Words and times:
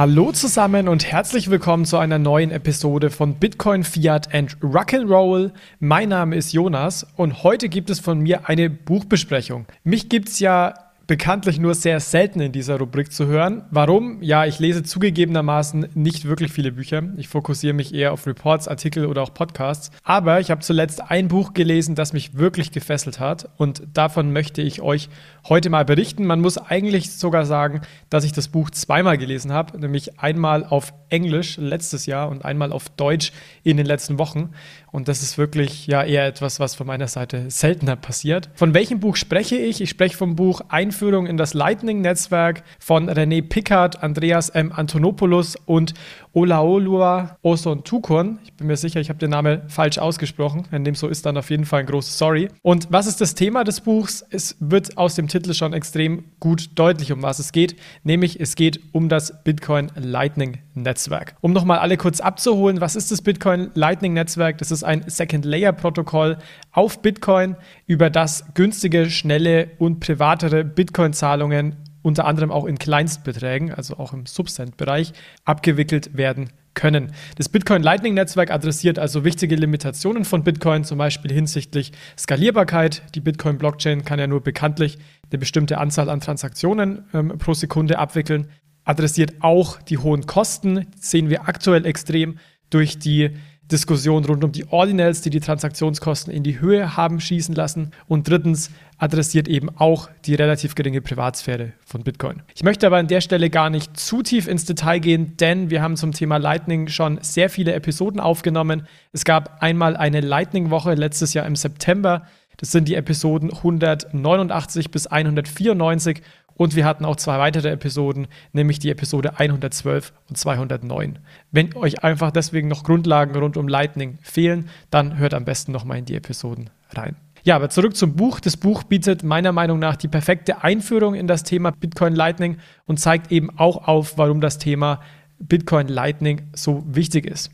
Hallo 0.00 0.32
zusammen 0.32 0.88
und 0.88 1.04
herzlich 1.04 1.50
willkommen 1.50 1.84
zu 1.84 1.98
einer 1.98 2.18
neuen 2.18 2.50
Episode 2.52 3.10
von 3.10 3.34
Bitcoin, 3.34 3.84
Fiat 3.84 4.34
and 4.34 4.56
Rock'n'Roll. 4.62 5.52
Mein 5.78 6.08
Name 6.08 6.36
ist 6.36 6.54
Jonas 6.54 7.06
und 7.16 7.42
heute 7.42 7.68
gibt 7.68 7.90
es 7.90 8.00
von 8.00 8.18
mir 8.18 8.48
eine 8.48 8.70
Buchbesprechung. 8.70 9.66
Mich 9.84 10.08
gibt's 10.08 10.40
ja 10.40 10.72
bekanntlich 11.10 11.58
nur 11.58 11.74
sehr 11.74 11.98
selten 11.98 12.38
in 12.38 12.52
dieser 12.52 12.78
Rubrik 12.78 13.10
zu 13.10 13.26
hören. 13.26 13.64
Warum? 13.72 14.22
Ja, 14.22 14.44
ich 14.46 14.60
lese 14.60 14.84
zugegebenermaßen 14.84 15.88
nicht 15.94 16.26
wirklich 16.26 16.52
viele 16.52 16.70
Bücher. 16.70 17.02
Ich 17.16 17.26
fokussiere 17.26 17.74
mich 17.74 17.92
eher 17.92 18.12
auf 18.12 18.28
Reports, 18.28 18.68
Artikel 18.68 19.06
oder 19.06 19.20
auch 19.20 19.34
Podcasts. 19.34 19.90
Aber 20.04 20.38
ich 20.38 20.52
habe 20.52 20.60
zuletzt 20.60 21.02
ein 21.10 21.26
Buch 21.26 21.52
gelesen, 21.52 21.96
das 21.96 22.12
mich 22.12 22.36
wirklich 22.38 22.70
gefesselt 22.70 23.18
hat. 23.18 23.50
Und 23.56 23.82
davon 23.92 24.32
möchte 24.32 24.62
ich 24.62 24.82
euch 24.82 25.08
heute 25.48 25.68
mal 25.68 25.84
berichten. 25.84 26.26
Man 26.26 26.40
muss 26.40 26.58
eigentlich 26.58 27.10
sogar 27.10 27.44
sagen, 27.44 27.80
dass 28.08 28.22
ich 28.22 28.30
das 28.30 28.46
Buch 28.46 28.70
zweimal 28.70 29.18
gelesen 29.18 29.52
habe. 29.52 29.80
Nämlich 29.80 30.20
einmal 30.20 30.64
auf 30.64 30.94
Englisch 31.08 31.56
letztes 31.56 32.06
Jahr 32.06 32.28
und 32.28 32.44
einmal 32.44 32.70
auf 32.70 32.88
Deutsch 32.88 33.32
in 33.64 33.76
den 33.76 33.86
letzten 33.86 34.20
Wochen. 34.20 34.50
Und 34.92 35.08
das 35.08 35.22
ist 35.22 35.38
wirklich 35.38 35.86
ja 35.86 36.02
eher 36.02 36.26
etwas, 36.26 36.60
was 36.60 36.74
von 36.74 36.86
meiner 36.86 37.08
Seite 37.08 37.50
seltener 37.50 37.96
passiert. 37.96 38.50
Von 38.54 38.74
welchem 38.74 39.00
Buch 39.00 39.16
spreche 39.16 39.56
ich? 39.56 39.80
Ich 39.80 39.90
spreche 39.90 40.16
vom 40.16 40.36
Buch 40.36 40.60
Einführung 40.68 41.26
in 41.26 41.36
das 41.36 41.54
Lightning-Netzwerk 41.54 42.62
von 42.78 43.08
René 43.08 43.42
Pickard, 43.42 44.02
Andreas 44.02 44.48
M. 44.48 44.72
Antonopoulos 44.72 45.56
und 45.66 45.94
Olaolua 46.32 47.38
Oson 47.42 47.84
Tukon. 47.84 48.38
Ich 48.44 48.52
bin 48.54 48.66
mir 48.66 48.76
sicher, 48.76 49.00
ich 49.00 49.08
habe 49.08 49.18
den 49.18 49.30
Namen 49.30 49.62
falsch 49.68 49.98
ausgesprochen. 49.98 50.66
Wenn 50.70 50.84
dem 50.84 50.94
so 50.94 51.08
ist, 51.08 51.26
dann 51.26 51.36
auf 51.36 51.50
jeden 51.50 51.64
Fall 51.64 51.80
ein 51.80 51.86
großes 51.86 52.18
Sorry. 52.18 52.48
Und 52.62 52.88
was 52.90 53.06
ist 53.06 53.20
das 53.20 53.34
Thema 53.34 53.64
des 53.64 53.80
Buchs? 53.80 54.24
Es 54.30 54.56
wird 54.60 54.96
aus 54.96 55.14
dem 55.14 55.28
Titel 55.28 55.54
schon 55.54 55.72
extrem 55.72 56.24
gut 56.38 56.70
deutlich, 56.76 57.12
um 57.12 57.22
was 57.22 57.38
es 57.38 57.52
geht. 57.52 57.76
Nämlich 58.04 58.40
es 58.40 58.54
geht 58.54 58.80
um 58.92 59.08
das 59.08 59.42
Bitcoin 59.42 59.90
Lightning 59.96 60.58
Netzwerk. 60.82 61.34
Um 61.40 61.52
nochmal 61.52 61.78
alle 61.78 61.96
kurz 61.96 62.20
abzuholen, 62.20 62.80
was 62.80 62.96
ist 62.96 63.10
das 63.10 63.22
Bitcoin 63.22 63.70
Lightning 63.74 64.12
Netzwerk? 64.12 64.58
Das 64.58 64.70
ist 64.70 64.84
ein 64.84 65.04
Second 65.06 65.44
Layer 65.44 65.72
Protokoll 65.72 66.38
auf 66.72 67.02
Bitcoin, 67.02 67.56
über 67.86 68.10
das 68.10 68.44
günstige, 68.54 69.10
schnelle 69.10 69.70
und 69.78 70.00
privatere 70.00 70.64
Bitcoin-Zahlungen 70.64 71.76
unter 72.02 72.24
anderem 72.26 72.50
auch 72.50 72.64
in 72.64 72.78
Kleinstbeträgen, 72.78 73.72
also 73.72 73.98
auch 73.98 74.12
im 74.12 74.26
Subcent-Bereich, 74.26 75.12
abgewickelt 75.44 76.16
werden 76.16 76.50
können. 76.74 77.12
Das 77.36 77.48
Bitcoin 77.48 77.82
Lightning 77.82 78.14
Netzwerk 78.14 78.50
adressiert 78.50 78.98
also 78.98 79.24
wichtige 79.24 79.56
Limitationen 79.56 80.24
von 80.24 80.44
Bitcoin, 80.44 80.84
zum 80.84 80.98
Beispiel 80.98 81.32
hinsichtlich 81.32 81.92
Skalierbarkeit. 82.16 83.02
Die 83.14 83.20
Bitcoin 83.20 83.58
Blockchain 83.58 84.04
kann 84.04 84.18
ja 84.18 84.26
nur 84.26 84.42
bekanntlich 84.42 84.98
eine 85.30 85.38
bestimmte 85.38 85.78
Anzahl 85.78 86.08
an 86.08 86.20
Transaktionen 86.20 87.04
ähm, 87.12 87.38
pro 87.38 87.54
Sekunde 87.54 87.98
abwickeln. 87.98 88.48
Adressiert 88.84 89.34
auch 89.40 89.80
die 89.82 89.98
hohen 89.98 90.26
Kosten, 90.26 90.86
sehen 90.98 91.30
wir 91.30 91.48
aktuell 91.48 91.86
extrem 91.86 92.38
durch 92.70 92.98
die 92.98 93.30
Diskussion 93.70 94.24
rund 94.24 94.42
um 94.42 94.52
die 94.52 94.66
Ordinals, 94.68 95.20
die 95.20 95.30
die 95.30 95.40
Transaktionskosten 95.40 96.32
in 96.32 96.42
die 96.42 96.60
Höhe 96.60 96.96
haben 96.96 97.20
schießen 97.20 97.54
lassen. 97.54 97.92
Und 98.08 98.28
drittens 98.28 98.70
adressiert 98.98 99.48
eben 99.48 99.68
auch 99.76 100.10
die 100.24 100.34
relativ 100.34 100.74
geringe 100.74 101.00
Privatsphäre 101.00 101.72
von 101.86 102.02
Bitcoin. 102.02 102.42
Ich 102.54 102.64
möchte 102.64 102.86
aber 102.86 102.98
an 102.98 103.06
der 103.06 103.20
Stelle 103.20 103.48
gar 103.48 103.70
nicht 103.70 103.96
zu 103.96 104.22
tief 104.22 104.48
ins 104.48 104.64
Detail 104.64 104.98
gehen, 104.98 105.36
denn 105.36 105.70
wir 105.70 105.82
haben 105.82 105.96
zum 105.96 106.12
Thema 106.12 106.36
Lightning 106.38 106.88
schon 106.88 107.18
sehr 107.22 107.48
viele 107.48 107.72
Episoden 107.72 108.20
aufgenommen. 108.20 108.86
Es 109.12 109.24
gab 109.24 109.62
einmal 109.62 109.96
eine 109.96 110.20
Lightning-Woche 110.20 110.94
letztes 110.94 111.32
Jahr 111.34 111.46
im 111.46 111.56
September. 111.56 112.26
Das 112.56 112.72
sind 112.72 112.88
die 112.88 112.94
Episoden 112.94 113.50
189 113.50 114.90
bis 114.90 115.06
194 115.06 116.20
und 116.60 116.76
wir 116.76 116.84
hatten 116.84 117.06
auch 117.06 117.16
zwei 117.16 117.38
weitere 117.38 117.70
Episoden, 117.70 118.26
nämlich 118.52 118.78
die 118.78 118.90
Episode 118.90 119.38
112 119.38 120.12
und 120.28 120.36
209. 120.36 121.18
Wenn 121.50 121.74
euch 121.74 122.04
einfach 122.04 122.30
deswegen 122.30 122.68
noch 122.68 122.84
Grundlagen 122.84 123.34
rund 123.34 123.56
um 123.56 123.66
Lightning 123.66 124.18
fehlen, 124.20 124.68
dann 124.90 125.16
hört 125.16 125.32
am 125.32 125.46
besten 125.46 125.72
nochmal 125.72 125.96
in 125.96 126.04
die 126.04 126.16
Episoden 126.16 126.68
rein. 126.90 127.16
Ja, 127.44 127.56
aber 127.56 127.70
zurück 127.70 127.96
zum 127.96 128.14
Buch. 128.14 128.40
Das 128.40 128.58
Buch 128.58 128.82
bietet 128.82 129.22
meiner 129.22 129.52
Meinung 129.52 129.78
nach 129.78 129.96
die 129.96 130.08
perfekte 130.08 130.62
Einführung 130.62 131.14
in 131.14 131.26
das 131.26 131.44
Thema 131.44 131.70
Bitcoin 131.70 132.14
Lightning 132.14 132.58
und 132.84 133.00
zeigt 133.00 133.32
eben 133.32 133.58
auch 133.58 133.88
auf, 133.88 134.18
warum 134.18 134.42
das 134.42 134.58
Thema 134.58 135.00
Bitcoin 135.38 135.88
Lightning 135.88 136.42
so 136.52 136.84
wichtig 136.86 137.24
ist. 137.24 137.50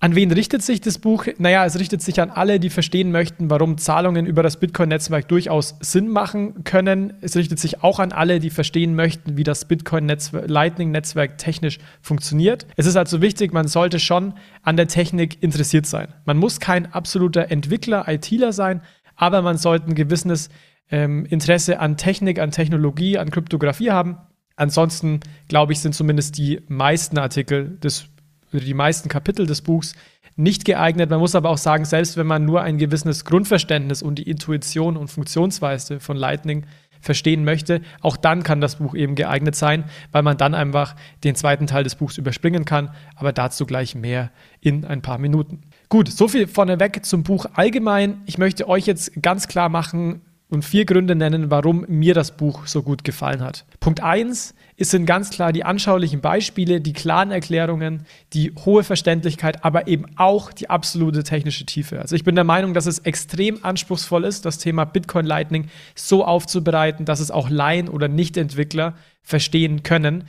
An 0.00 0.14
wen 0.14 0.30
richtet 0.30 0.62
sich 0.62 0.80
das 0.80 0.98
Buch? 0.98 1.26
Naja, 1.38 1.64
es 1.64 1.76
richtet 1.76 2.02
sich 2.02 2.20
an 2.20 2.30
alle, 2.30 2.60
die 2.60 2.70
verstehen 2.70 3.10
möchten, 3.10 3.50
warum 3.50 3.78
Zahlungen 3.78 4.26
über 4.26 4.44
das 4.44 4.60
Bitcoin-Netzwerk 4.60 5.26
durchaus 5.26 5.74
Sinn 5.80 6.06
machen 6.06 6.62
können. 6.62 7.14
Es 7.20 7.34
richtet 7.34 7.58
sich 7.58 7.82
auch 7.82 7.98
an 7.98 8.12
alle, 8.12 8.38
die 8.38 8.50
verstehen 8.50 8.94
möchten, 8.94 9.36
wie 9.36 9.42
das 9.42 9.64
Bitcoin-Lightning-Netzwerk 9.66 11.36
technisch 11.38 11.78
funktioniert. 12.00 12.68
Es 12.76 12.86
ist 12.86 12.94
also 12.94 13.20
wichtig, 13.20 13.52
man 13.52 13.66
sollte 13.66 13.98
schon 13.98 14.34
an 14.62 14.76
der 14.76 14.86
Technik 14.86 15.42
interessiert 15.42 15.86
sein. 15.86 16.14
Man 16.24 16.36
muss 16.36 16.60
kein 16.60 16.92
absoluter 16.92 17.50
Entwickler, 17.50 18.06
ITler 18.06 18.52
sein, 18.52 18.82
aber 19.16 19.42
man 19.42 19.58
sollte 19.58 19.88
ein 19.88 19.96
gewisses 19.96 20.48
ähm, 20.92 21.26
Interesse 21.26 21.80
an 21.80 21.96
Technik, 21.96 22.38
an 22.38 22.52
Technologie, 22.52 23.18
an 23.18 23.32
Kryptographie 23.32 23.90
haben. 23.90 24.18
Ansonsten, 24.54 25.18
glaube 25.48 25.72
ich, 25.72 25.80
sind 25.80 25.96
zumindest 25.96 26.38
die 26.38 26.60
meisten 26.68 27.18
Artikel 27.18 27.78
des 27.82 28.08
die 28.52 28.74
meisten 28.74 29.08
Kapitel 29.08 29.46
des 29.46 29.62
Buchs 29.62 29.94
nicht 30.36 30.64
geeignet. 30.64 31.10
Man 31.10 31.18
muss 31.18 31.34
aber 31.34 31.50
auch 31.50 31.58
sagen, 31.58 31.84
selbst 31.84 32.16
wenn 32.16 32.26
man 32.26 32.44
nur 32.44 32.62
ein 32.62 32.78
gewisses 32.78 33.24
Grundverständnis 33.24 34.02
und 34.02 34.16
die 34.16 34.30
Intuition 34.30 34.96
und 34.96 35.08
Funktionsweise 35.08 36.00
von 36.00 36.16
Lightning 36.16 36.64
verstehen 37.00 37.44
möchte, 37.44 37.80
auch 38.00 38.16
dann 38.16 38.42
kann 38.42 38.60
das 38.60 38.76
Buch 38.76 38.94
eben 38.94 39.14
geeignet 39.14 39.54
sein, 39.54 39.84
weil 40.12 40.22
man 40.22 40.36
dann 40.36 40.54
einfach 40.54 40.96
den 41.24 41.34
zweiten 41.34 41.66
Teil 41.66 41.84
des 41.84 41.94
Buchs 41.94 42.18
überspringen 42.18 42.64
kann, 42.64 42.90
aber 43.14 43.32
dazu 43.32 43.66
gleich 43.66 43.94
mehr 43.94 44.30
in 44.60 44.84
ein 44.84 45.02
paar 45.02 45.18
Minuten. 45.18 45.62
Gut, 45.88 46.08
so 46.10 46.28
viel 46.28 46.46
vorneweg 46.46 47.04
zum 47.04 47.22
Buch 47.22 47.46
allgemein. 47.54 48.22
Ich 48.26 48.38
möchte 48.38 48.68
euch 48.68 48.86
jetzt 48.86 49.22
ganz 49.22 49.48
klar 49.48 49.68
machen, 49.68 50.22
und 50.50 50.64
vier 50.64 50.86
Gründe 50.86 51.14
nennen, 51.14 51.50
warum 51.50 51.84
mir 51.88 52.14
das 52.14 52.36
Buch 52.36 52.66
so 52.66 52.82
gut 52.82 53.04
gefallen 53.04 53.42
hat. 53.42 53.66
Punkt 53.80 54.02
1 54.02 54.54
sind 54.78 55.04
ganz 55.04 55.30
klar 55.30 55.52
die 55.52 55.64
anschaulichen 55.64 56.20
Beispiele, 56.20 56.80
die 56.80 56.94
klaren 56.94 57.30
Erklärungen, 57.30 58.06
die 58.32 58.52
hohe 58.64 58.82
Verständlichkeit, 58.82 59.64
aber 59.64 59.88
eben 59.88 60.06
auch 60.16 60.52
die 60.52 60.70
absolute 60.70 61.22
technische 61.22 61.66
Tiefe. 61.66 62.00
Also 62.00 62.16
ich 62.16 62.24
bin 62.24 62.34
der 62.34 62.44
Meinung, 62.44 62.72
dass 62.72 62.86
es 62.86 63.00
extrem 63.00 63.62
anspruchsvoll 63.62 64.24
ist, 64.24 64.46
das 64.46 64.58
Thema 64.58 64.84
Bitcoin 64.84 65.26
Lightning 65.26 65.68
so 65.94 66.24
aufzubereiten, 66.24 67.04
dass 67.04 67.20
es 67.20 67.30
auch 67.30 67.50
Laien 67.50 67.88
oder 67.88 68.08
Nicht-Entwickler 68.08 68.94
verstehen 69.22 69.82
können. 69.82 70.24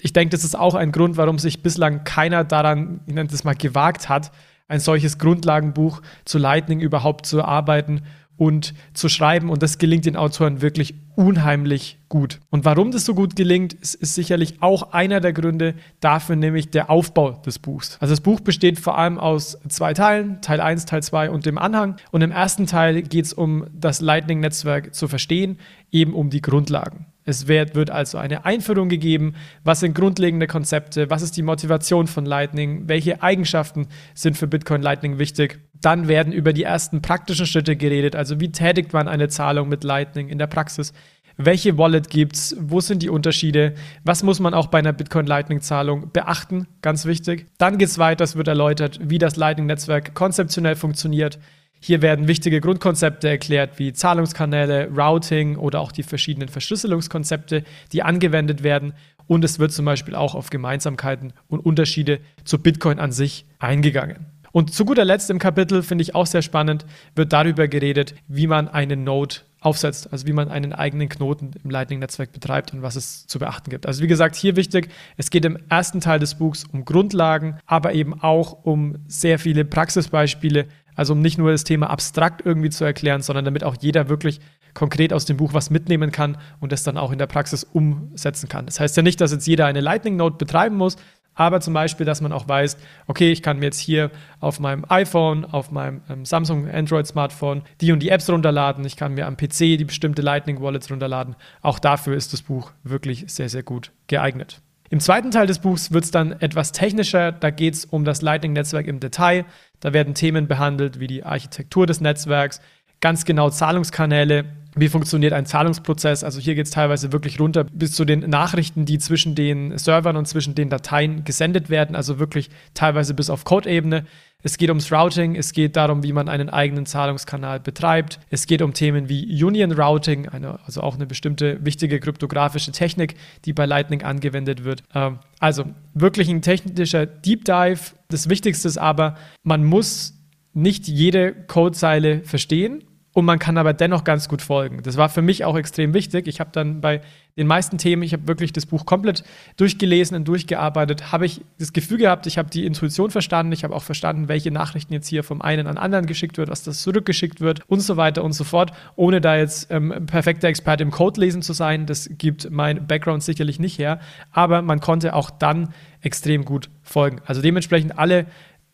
Ich 0.00 0.12
denke, 0.12 0.36
das 0.36 0.44
ist 0.44 0.54
auch 0.56 0.74
ein 0.74 0.92
Grund, 0.92 1.16
warum 1.16 1.38
sich 1.38 1.62
bislang 1.62 2.04
keiner 2.04 2.44
daran, 2.44 3.00
ich 3.06 3.14
nenne 3.14 3.28
das 3.28 3.42
mal, 3.42 3.54
gewagt 3.54 4.08
hat, 4.08 4.30
ein 4.68 4.80
solches 4.80 5.18
Grundlagenbuch 5.18 6.00
zu 6.24 6.38
Lightning 6.38 6.80
überhaupt 6.80 7.26
zu 7.26 7.38
erarbeiten 7.38 8.02
und 8.36 8.74
zu 8.94 9.08
schreiben. 9.08 9.50
Und 9.50 9.62
das 9.62 9.78
gelingt 9.78 10.06
den 10.06 10.16
Autoren 10.16 10.60
wirklich 10.60 10.94
unheimlich 11.16 11.98
gut. 12.08 12.40
Und 12.50 12.64
warum 12.64 12.90
das 12.90 13.04
so 13.04 13.14
gut 13.14 13.36
gelingt, 13.36 13.72
ist, 13.72 13.94
ist, 13.94 14.14
sicherlich 14.14 14.62
auch 14.62 14.92
einer 14.92 15.20
der 15.20 15.32
Gründe 15.32 15.74
dafür, 16.00 16.36
nämlich 16.36 16.70
der 16.70 16.90
Aufbau 16.90 17.32
des 17.32 17.58
Buchs. 17.58 17.96
Also 18.00 18.12
das 18.12 18.20
Buch 18.20 18.40
besteht 18.40 18.78
vor 18.80 18.98
allem 18.98 19.18
aus 19.18 19.58
zwei 19.68 19.94
Teilen, 19.94 20.40
Teil 20.40 20.60
1, 20.60 20.86
Teil 20.86 21.02
2 21.02 21.30
und 21.30 21.46
dem 21.46 21.58
Anhang. 21.58 21.96
Und 22.10 22.22
im 22.22 22.32
ersten 22.32 22.66
Teil 22.66 23.02
geht 23.02 23.26
es 23.26 23.32
um 23.32 23.66
das 23.72 24.00
Lightning-Netzwerk 24.00 24.94
zu 24.94 25.08
verstehen, 25.08 25.58
eben 25.92 26.14
um 26.14 26.30
die 26.30 26.42
Grundlagen. 26.42 27.06
Es 27.24 27.48
wird, 27.48 27.74
wird, 27.74 27.90
also 27.90 28.18
eine 28.18 28.44
Einführung 28.44 28.88
gegeben, 28.88 29.34
was 29.62 29.80
sind 29.80 29.94
grundlegende 29.94 30.46
Konzepte, 30.46 31.08
was 31.08 31.22
ist 31.22 31.36
die 31.36 31.42
Motivation 31.42 32.06
von 32.06 32.26
Lightning, 32.26 32.88
welche 32.88 33.22
Eigenschaften 33.22 33.86
sind 34.14 34.36
für 34.36 34.46
Bitcoin 34.46 34.82
Lightning 34.82 35.18
wichtig 35.18 35.60
dann 35.84 36.08
werden 36.08 36.32
über 36.32 36.52
die 36.52 36.62
ersten 36.62 37.02
praktischen 37.02 37.46
Schritte 37.46 37.76
geredet, 37.76 38.16
also 38.16 38.40
wie 38.40 38.50
tätigt 38.50 38.92
man 38.92 39.08
eine 39.08 39.28
Zahlung 39.28 39.68
mit 39.68 39.84
Lightning 39.84 40.28
in 40.28 40.38
der 40.38 40.46
Praxis. 40.46 40.92
Welche 41.36 41.76
Wallet 41.76 42.10
gibt's? 42.10 42.56
Wo 42.60 42.80
sind 42.80 43.02
die 43.02 43.08
Unterschiede? 43.08 43.74
Was 44.04 44.22
muss 44.22 44.38
man 44.38 44.54
auch 44.54 44.68
bei 44.68 44.78
einer 44.78 44.92
Bitcoin 44.92 45.26
Lightning 45.26 45.60
Zahlung 45.60 46.12
beachten? 46.12 46.68
Ganz 46.80 47.06
wichtig. 47.06 47.46
Dann 47.58 47.76
geht's 47.76 47.98
weiter, 47.98 48.22
es 48.22 48.36
wird 48.36 48.46
erläutert, 48.46 49.00
wie 49.02 49.18
das 49.18 49.36
Lightning 49.36 49.66
Netzwerk 49.66 50.14
konzeptionell 50.14 50.76
funktioniert. 50.76 51.40
Hier 51.86 52.00
werden 52.00 52.28
wichtige 52.28 52.62
Grundkonzepte 52.62 53.28
erklärt, 53.28 53.78
wie 53.78 53.92
Zahlungskanäle, 53.92 54.88
Routing 54.88 55.56
oder 55.56 55.80
auch 55.80 55.92
die 55.92 56.02
verschiedenen 56.02 56.48
Verschlüsselungskonzepte, 56.48 57.62
die 57.92 58.02
angewendet 58.02 58.62
werden. 58.62 58.94
Und 59.26 59.44
es 59.44 59.58
wird 59.58 59.70
zum 59.70 59.84
Beispiel 59.84 60.14
auch 60.14 60.34
auf 60.34 60.48
Gemeinsamkeiten 60.48 61.34
und 61.46 61.60
Unterschiede 61.60 62.20
zu 62.42 62.58
Bitcoin 62.58 62.98
an 62.98 63.12
sich 63.12 63.44
eingegangen. 63.58 64.24
Und 64.50 64.72
zu 64.72 64.86
guter 64.86 65.04
Letzt 65.04 65.28
im 65.28 65.38
Kapitel, 65.38 65.82
finde 65.82 66.00
ich 66.00 66.14
auch 66.14 66.24
sehr 66.24 66.40
spannend, 66.40 66.86
wird 67.16 67.34
darüber 67.34 67.68
geredet, 67.68 68.14
wie 68.28 68.46
man 68.46 68.68
eine 68.68 68.96
Node 68.96 69.40
aufsetzt, 69.60 70.12
also 70.12 70.26
wie 70.26 70.32
man 70.32 70.48
einen 70.50 70.72
eigenen 70.72 71.08
Knoten 71.08 71.52
im 71.62 71.70
Lightning-Netzwerk 71.70 72.32
betreibt 72.32 72.72
und 72.72 72.80
was 72.82 72.96
es 72.96 73.26
zu 73.26 73.38
beachten 73.38 73.70
gibt. 73.70 73.86
Also 73.86 74.02
wie 74.02 74.06
gesagt, 74.06 74.36
hier 74.36 74.56
wichtig, 74.56 74.88
es 75.16 75.30
geht 75.30 75.44
im 75.44 75.58
ersten 75.68 76.00
Teil 76.00 76.18
des 76.18 76.36
Buchs 76.36 76.64
um 76.64 76.84
Grundlagen, 76.84 77.58
aber 77.66 77.94
eben 77.94 78.18
auch 78.20 78.64
um 78.64 78.96
sehr 79.06 79.38
viele 79.38 79.64
Praxisbeispiele, 79.64 80.66
also 80.94 81.12
um 81.12 81.20
nicht 81.20 81.38
nur 81.38 81.50
das 81.50 81.64
Thema 81.64 81.90
abstrakt 81.90 82.42
irgendwie 82.44 82.70
zu 82.70 82.84
erklären, 82.84 83.22
sondern 83.22 83.44
damit 83.44 83.64
auch 83.64 83.76
jeder 83.80 84.08
wirklich 84.08 84.40
konkret 84.74 85.12
aus 85.12 85.24
dem 85.24 85.36
Buch 85.36 85.54
was 85.54 85.70
mitnehmen 85.70 86.10
kann 86.10 86.36
und 86.60 86.72
das 86.72 86.82
dann 86.82 86.98
auch 86.98 87.12
in 87.12 87.18
der 87.18 87.26
Praxis 87.26 87.64
umsetzen 87.64 88.48
kann. 88.48 88.66
Das 88.66 88.80
heißt 88.80 88.96
ja 88.96 89.02
nicht, 89.02 89.20
dass 89.20 89.32
jetzt 89.32 89.46
jeder 89.46 89.66
eine 89.66 89.80
Lightning 89.80 90.16
Node 90.16 90.36
betreiben 90.36 90.76
muss, 90.76 90.96
aber 91.34 91.60
zum 91.60 91.74
Beispiel, 91.74 92.06
dass 92.06 92.20
man 92.20 92.32
auch 92.32 92.48
weiß, 92.48 92.76
okay, 93.06 93.32
ich 93.32 93.42
kann 93.42 93.58
mir 93.58 93.66
jetzt 93.66 93.80
hier 93.80 94.10
auf 94.40 94.60
meinem 94.60 94.84
iPhone, 94.88 95.44
auf 95.44 95.70
meinem 95.70 96.02
ähm, 96.08 96.24
Samsung 96.24 96.70
Android 96.70 97.06
Smartphone 97.06 97.62
die 97.80 97.92
und 97.92 98.00
die 98.00 98.10
Apps 98.10 98.30
runterladen. 98.30 98.84
Ich 98.84 98.96
kann 98.96 99.14
mir 99.14 99.26
am 99.26 99.36
PC 99.36 99.58
die 99.78 99.84
bestimmte 99.84 100.22
Lightning 100.22 100.60
Wallets 100.60 100.90
runterladen. 100.90 101.34
Auch 101.60 101.78
dafür 101.78 102.16
ist 102.16 102.32
das 102.32 102.42
Buch 102.42 102.70
wirklich 102.84 103.24
sehr, 103.26 103.48
sehr 103.48 103.64
gut 103.64 103.90
geeignet. 104.06 104.60
Im 104.90 105.00
zweiten 105.00 105.30
Teil 105.30 105.46
des 105.46 105.60
Buchs 105.60 105.92
wird 105.92 106.04
es 106.04 106.10
dann 106.10 106.32
etwas 106.32 106.72
technischer. 106.72 107.32
Da 107.32 107.50
geht 107.50 107.74
es 107.74 107.84
um 107.84 108.04
das 108.04 108.22
Lightning-Netzwerk 108.22 108.86
im 108.86 109.00
Detail. 109.00 109.44
Da 109.80 109.92
werden 109.92 110.14
Themen 110.14 110.46
behandelt 110.46 111.00
wie 111.00 111.06
die 111.06 111.24
Architektur 111.24 111.86
des 111.86 112.00
Netzwerks, 112.00 112.60
ganz 113.00 113.24
genau 113.24 113.50
Zahlungskanäle, 113.50 114.44
wie 114.76 114.88
funktioniert 114.88 115.32
ein 115.32 115.46
Zahlungsprozess. 115.46 116.24
Also 116.24 116.40
hier 116.40 116.54
geht 116.54 116.66
es 116.66 116.72
teilweise 116.72 117.12
wirklich 117.12 117.40
runter 117.40 117.64
bis 117.64 117.92
zu 117.92 118.04
den 118.04 118.20
Nachrichten, 118.20 118.84
die 118.84 118.98
zwischen 118.98 119.34
den 119.34 119.76
Servern 119.78 120.16
und 120.16 120.26
zwischen 120.26 120.54
den 120.54 120.70
Dateien 120.70 121.24
gesendet 121.24 121.70
werden, 121.70 121.96
also 121.96 122.18
wirklich 122.18 122.50
teilweise 122.74 123.14
bis 123.14 123.30
auf 123.30 123.44
Code-Ebene. 123.44 124.04
Es 124.42 124.58
geht 124.58 124.68
ums 124.68 124.92
Routing, 124.92 125.36
es 125.36 125.52
geht 125.52 125.74
darum, 125.74 126.02
wie 126.02 126.12
man 126.12 126.28
einen 126.28 126.50
eigenen 126.50 126.84
Zahlungskanal 126.84 127.60
betreibt. 127.60 128.20
Es 128.28 128.46
geht 128.46 128.60
um 128.60 128.74
Themen 128.74 129.08
wie 129.08 129.42
Union 129.42 129.72
Routing, 129.72 130.28
eine, 130.28 130.60
also 130.66 130.82
auch 130.82 130.96
eine 130.96 131.06
bestimmte 131.06 131.64
wichtige 131.64 131.98
kryptografische 131.98 132.70
Technik, 132.70 133.14
die 133.46 133.54
bei 133.54 133.64
Lightning 133.64 134.02
angewendet 134.02 134.64
wird. 134.64 134.82
Ähm, 134.94 135.18
also 135.38 135.64
wirklich 135.94 136.28
ein 136.28 136.42
technischer 136.42 137.06
Deep 137.06 137.46
Dive. 137.46 137.94
Das 138.08 138.28
Wichtigste 138.28 138.68
ist 138.68 138.76
aber, 138.76 139.16
man 139.44 139.64
muss 139.64 140.12
nicht 140.52 140.88
jede 140.88 141.32
Codezeile 141.32 142.22
verstehen 142.24 142.84
und 143.14 143.24
man 143.24 143.38
kann 143.38 143.56
aber 143.56 143.72
dennoch 143.72 144.02
ganz 144.02 144.28
gut 144.28 144.42
folgen. 144.42 144.82
Das 144.82 144.96
war 144.96 145.08
für 145.08 145.22
mich 145.22 145.44
auch 145.44 145.56
extrem 145.56 145.94
wichtig. 145.94 146.26
Ich 146.26 146.40
habe 146.40 146.50
dann 146.52 146.80
bei 146.80 147.00
den 147.36 147.46
meisten 147.46 147.78
Themen, 147.78 148.02
ich 148.02 148.12
habe 148.12 148.26
wirklich 148.26 148.52
das 148.52 148.66
Buch 148.66 148.86
komplett 148.86 149.22
durchgelesen 149.56 150.16
und 150.16 150.26
durchgearbeitet, 150.26 151.12
habe 151.12 151.24
ich 151.24 151.40
das 151.60 151.72
Gefühl 151.72 151.98
gehabt, 151.98 152.26
ich 152.26 152.38
habe 152.38 152.50
die 152.50 152.66
Intuition 152.66 153.12
verstanden, 153.12 153.52
ich 153.52 153.62
habe 153.62 153.74
auch 153.74 153.84
verstanden, 153.84 154.26
welche 154.26 154.50
Nachrichten 154.50 154.92
jetzt 154.92 155.06
hier 155.06 155.22
vom 155.22 155.42
einen 155.42 155.68
an 155.68 155.78
anderen 155.78 156.06
geschickt 156.06 156.38
wird, 156.38 156.50
was 156.50 156.64
das 156.64 156.82
zurückgeschickt 156.82 157.40
wird 157.40 157.60
und 157.68 157.80
so 157.80 157.96
weiter 157.96 158.24
und 158.24 158.32
so 158.32 158.42
fort, 158.42 158.72
ohne 158.96 159.20
da 159.20 159.36
jetzt 159.36 159.70
ähm, 159.70 160.06
perfekter 160.06 160.48
Experte 160.48 160.82
im 160.82 160.90
Code 160.90 161.20
lesen 161.20 161.40
zu 161.40 161.52
sein. 161.52 161.86
Das 161.86 162.10
gibt 162.18 162.50
mein 162.50 162.84
Background 162.88 163.22
sicherlich 163.22 163.60
nicht 163.60 163.78
her, 163.78 164.00
aber 164.32 164.60
man 164.60 164.80
konnte 164.80 165.14
auch 165.14 165.30
dann 165.30 165.72
extrem 166.00 166.44
gut 166.44 166.68
folgen. 166.82 167.20
Also 167.26 167.42
dementsprechend 167.42 167.96
alle 167.96 168.26